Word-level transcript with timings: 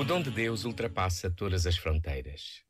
O 0.00 0.04
dom 0.04 0.22
de 0.22 0.30
Deus 0.30 0.64
ultrapassa 0.64 1.30
todas 1.30 1.66
as 1.66 1.76
fronteiras. 1.76 2.62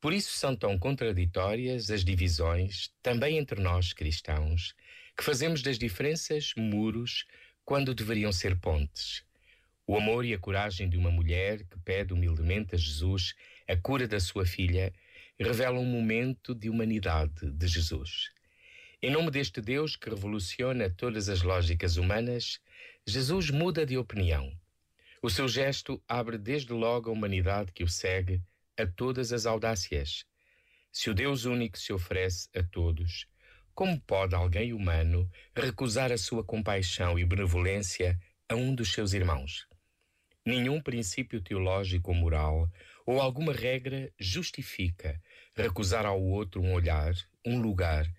Por 0.00 0.14
isso 0.14 0.30
são 0.30 0.56
tão 0.56 0.78
contraditórias 0.78 1.90
as 1.90 2.02
divisões, 2.02 2.90
também 3.02 3.36
entre 3.36 3.60
nós 3.60 3.92
cristãos, 3.92 4.74
que 5.14 5.22
fazemos 5.22 5.60
das 5.60 5.78
diferenças 5.78 6.54
muros 6.56 7.26
quando 7.66 7.94
deveriam 7.94 8.32
ser 8.32 8.58
pontes. 8.58 9.22
O 9.86 9.94
amor 9.94 10.24
e 10.24 10.32
a 10.32 10.38
coragem 10.38 10.88
de 10.88 10.96
uma 10.96 11.10
mulher 11.10 11.64
que 11.64 11.78
pede 11.80 12.14
humildemente 12.14 12.74
a 12.74 12.78
Jesus 12.78 13.34
a 13.68 13.76
cura 13.76 14.08
da 14.08 14.18
sua 14.18 14.46
filha 14.46 14.90
revelam 15.38 15.82
um 15.82 15.84
momento 15.84 16.54
de 16.54 16.70
humanidade 16.70 17.52
de 17.52 17.68
Jesus. 17.68 18.30
Em 19.02 19.10
nome 19.10 19.30
deste 19.30 19.60
Deus 19.60 19.96
que 19.96 20.08
revoluciona 20.08 20.88
todas 20.88 21.28
as 21.28 21.42
lógicas 21.42 21.98
humanas, 21.98 22.58
Jesus 23.06 23.50
muda 23.50 23.84
de 23.84 23.98
opinião. 23.98 24.58
O 25.22 25.28
seu 25.28 25.46
gesto 25.46 26.02
abre 26.08 26.38
desde 26.38 26.72
logo 26.72 27.10
a 27.10 27.12
humanidade 27.12 27.72
que 27.72 27.84
o 27.84 27.88
segue 27.88 28.42
a 28.74 28.86
todas 28.86 29.34
as 29.34 29.44
audácias. 29.44 30.24
Se 30.90 31.10
o 31.10 31.14
Deus 31.14 31.44
único 31.44 31.78
se 31.78 31.92
oferece 31.92 32.48
a 32.56 32.62
todos, 32.62 33.26
como 33.74 34.00
pode 34.00 34.34
alguém 34.34 34.72
humano 34.72 35.30
recusar 35.54 36.10
a 36.10 36.16
sua 36.16 36.42
compaixão 36.42 37.18
e 37.18 37.24
benevolência 37.26 38.18
a 38.48 38.54
um 38.54 38.74
dos 38.74 38.94
seus 38.94 39.12
irmãos? 39.12 39.66
Nenhum 40.44 40.80
princípio 40.80 41.42
teológico 41.42 42.12
ou 42.12 42.16
moral 42.16 42.70
ou 43.04 43.20
alguma 43.20 43.52
regra 43.52 44.10
justifica 44.18 45.20
recusar 45.54 46.06
ao 46.06 46.18
outro 46.18 46.62
um 46.62 46.72
olhar, 46.72 47.12
um 47.44 47.60
lugar, 47.60 48.10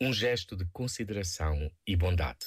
um 0.00 0.12
gesto 0.12 0.56
de 0.56 0.64
consideração 0.72 1.70
e 1.86 1.94
bondade. 1.94 2.46